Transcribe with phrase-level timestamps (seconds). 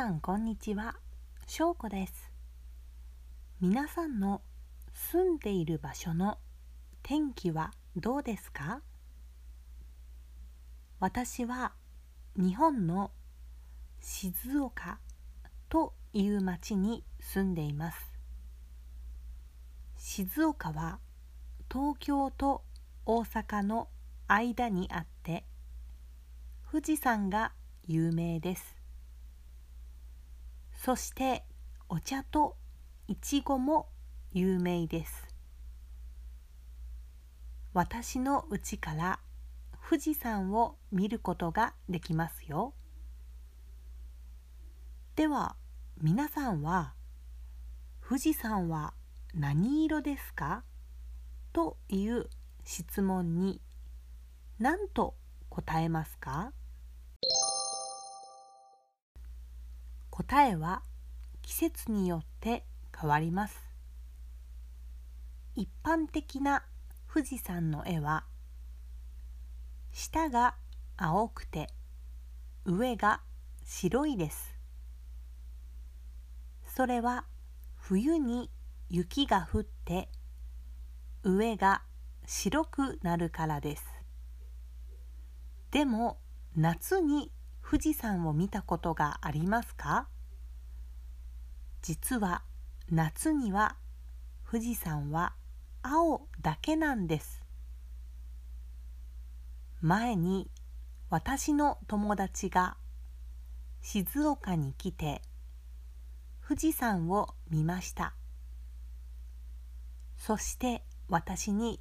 [0.00, 0.96] さんこんにちは、
[1.46, 2.32] しょうこです。
[3.60, 4.40] 皆さんの
[4.94, 6.38] 住んでいる場所の
[7.02, 8.80] 天気はどうですか？
[11.00, 11.74] 私は
[12.34, 13.10] 日本の
[14.00, 15.00] 静岡
[15.68, 17.98] という町に住んでいます。
[19.98, 20.98] 静岡は
[21.70, 22.62] 東京と
[23.04, 23.88] 大阪の
[24.28, 25.44] 間にあって
[26.72, 27.52] 富士山が
[27.86, 28.79] 有名です。
[30.82, 31.44] そして
[31.90, 32.56] お茶と
[33.06, 33.90] いちごも
[34.32, 35.28] 有名です。
[37.74, 39.20] 私の家から
[39.86, 42.72] 富士山を見ることができますよ。
[45.16, 45.54] では
[46.00, 46.94] 皆さんは
[48.02, 48.94] 富士山は
[49.34, 50.64] 何色ですか？
[51.52, 52.30] という
[52.64, 53.60] 質問に
[54.58, 55.14] 何と
[55.50, 56.54] 答えますか？
[60.22, 60.82] 答えは
[61.40, 63.58] 季節によって変わります。
[65.56, 66.62] 一般的な
[67.10, 68.24] 富士山の絵は
[69.92, 70.56] 下が
[70.98, 71.68] 青くて
[72.66, 73.22] 上が
[73.64, 74.54] 白いです。
[76.66, 77.24] それは
[77.76, 78.50] 冬に
[78.90, 80.10] 雪が降って
[81.22, 81.82] 上が
[82.26, 83.86] 白くなるからです。
[85.70, 86.18] でも
[86.54, 87.32] 夏に
[87.70, 90.08] 富士山を見たことがありますか？
[91.82, 92.42] 実は
[92.90, 93.76] 夏には
[94.50, 95.34] 富士山は
[95.80, 97.44] 青だけなんです。
[99.80, 100.50] 前に
[101.10, 102.76] 私の友達が
[103.82, 105.22] 静岡に来て
[106.44, 108.14] 富士山を見ました。
[110.16, 111.78] そして私に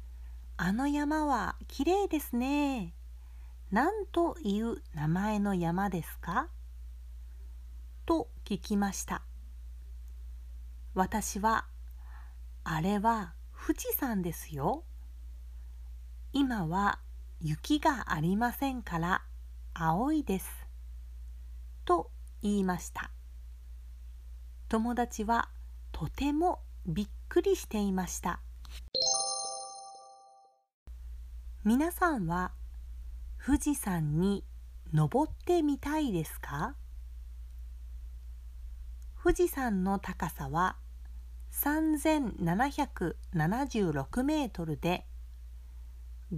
[0.56, 2.94] 「あの山はきれいですね
[3.70, 6.48] 何という名前の山ですか?」
[8.06, 9.22] と聞きました
[10.94, 11.66] 私は
[12.64, 14.84] 「あれは富士山ですよ。
[16.32, 17.00] 今は
[17.40, 19.24] 雪がありませんから
[19.74, 20.66] 青いです」
[21.84, 22.10] と
[22.42, 23.10] 言いました
[24.68, 25.50] 友達は
[25.92, 28.40] とてもびっくりしていました
[31.64, 32.52] 皆さんは
[33.46, 34.44] 富士山に
[34.92, 36.74] 登ってみたいですか？
[39.22, 40.74] 富士山の高さは
[41.52, 45.06] 3776メートルで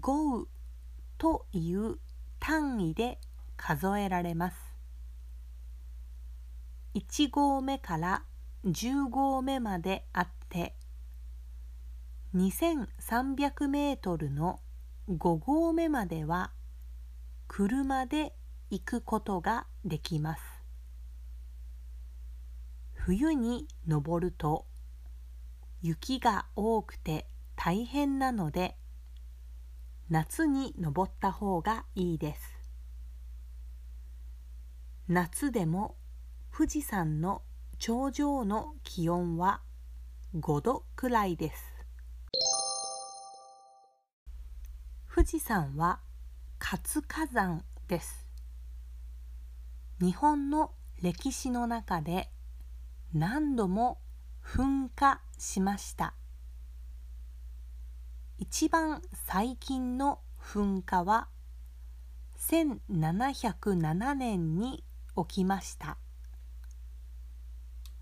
[0.00, 0.46] 豪雨
[1.16, 1.98] という
[2.40, 3.20] 単位で
[3.56, 4.56] 数えられます。
[6.96, 8.24] 1合目から
[8.64, 10.74] 10合目まであって
[12.34, 14.58] 2300メートルの
[15.08, 16.50] 5合目までは
[17.48, 18.34] 車で
[18.70, 20.42] 行くことができます。
[22.94, 24.66] 冬に登ると
[25.80, 28.76] 雪が多くて大変なので
[30.10, 32.56] 夏に登った方がいいです。
[35.08, 35.96] 夏でも
[36.52, 37.42] 富士山の
[37.78, 39.60] 頂上の気温は
[40.34, 41.76] 5度くらいです。
[45.14, 46.00] 富士山は
[46.58, 48.26] 活火山です。
[50.00, 50.72] 日本の
[51.02, 52.30] 歴史の中で
[53.12, 53.98] 何度も
[54.44, 56.14] 噴火しました。
[58.38, 61.28] 一番最近の噴火は
[62.38, 64.84] 1707年に
[65.16, 65.98] 起きました。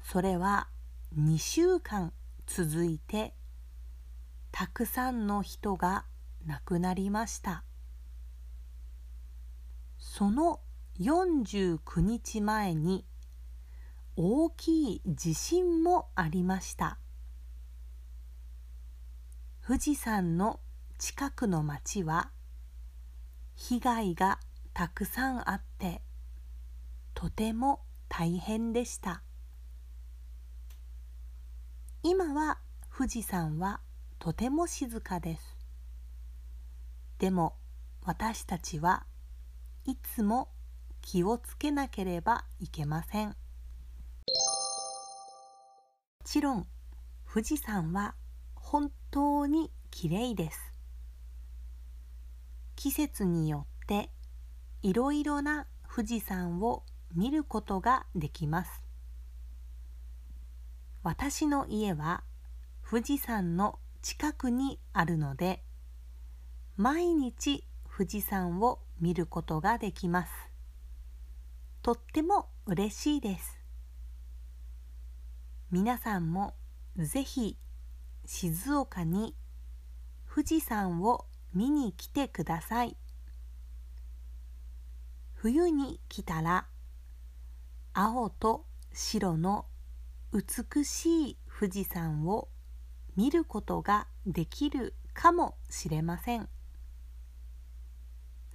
[0.02, 0.68] それは
[1.16, 2.12] 2週間
[2.46, 3.34] 続いて
[4.52, 6.04] たくさんの人が
[6.46, 7.64] 亡くなりました。
[10.16, 10.60] その
[11.00, 13.04] 49日前に
[14.14, 17.00] 大きい地震もありました。
[19.66, 20.60] 富士山の
[20.98, 22.30] 近くの町は
[23.56, 24.38] 被害が
[24.72, 26.00] たくさんあって
[27.14, 29.24] とても大変でした。
[32.04, 32.60] 今は
[32.96, 33.80] 富士山は
[34.20, 35.56] とても静かです。
[37.18, 37.56] でも
[38.04, 39.06] 私たちは
[39.86, 40.48] いつも
[41.02, 43.28] 気をつけなければいけません。
[43.28, 43.34] も
[46.24, 46.66] ちろん
[47.30, 48.14] 富士山は
[48.54, 50.72] 本当にきれいです。
[52.76, 54.10] 季節によって
[54.82, 56.82] いろいろな富士山を
[57.14, 58.82] 見ることができます。
[61.02, 62.24] 私の家は
[62.88, 65.62] 富士山の近くにあるので
[66.78, 67.66] 毎日
[67.96, 70.32] 富士山を見ることができます。
[71.80, 73.60] とっても嬉しいです。
[75.70, 76.54] 皆さんも
[76.96, 77.56] ぜひ
[78.24, 79.36] 静岡に
[80.28, 82.96] 富士山を見に来てください。
[85.34, 86.66] 冬に来たら
[87.92, 89.66] 青と白の
[90.32, 92.48] 美しい富士山を
[93.14, 96.48] 見ることができるかもしれません。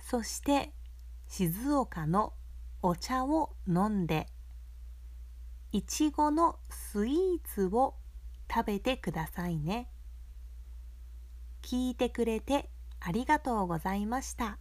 [0.09, 0.73] そして
[1.27, 2.33] 静岡の
[2.81, 4.25] お茶を飲んで
[5.71, 7.13] いちごのスイー
[7.43, 7.93] ツを
[8.51, 9.87] 食べてくださいね
[11.61, 14.57] 聞いてくれてありがとうございました。